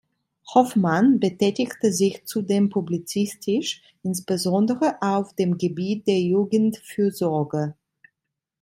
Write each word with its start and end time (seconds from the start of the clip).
Hoffmann 0.55 1.19
betätigte 1.19 1.93
sich 1.93 2.25
zudem 2.25 2.69
publizistisch, 2.71 3.83
insbesondere 4.01 4.99
auf 4.99 5.35
dem 5.35 5.59
Gebiet 5.59 6.07
der 6.07 6.19
Jugendfürsorge. 6.21 7.75